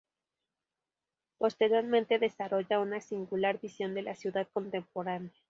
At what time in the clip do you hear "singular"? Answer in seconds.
3.01-3.59